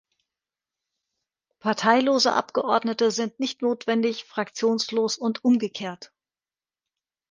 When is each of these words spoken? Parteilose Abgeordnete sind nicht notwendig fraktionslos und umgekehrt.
Parteilose 1.59 2.31
Abgeordnete 2.33 3.11
sind 3.11 3.39
nicht 3.39 3.61
notwendig 3.61 4.23
fraktionslos 4.25 5.15
und 5.15 5.45
umgekehrt. 5.45 6.11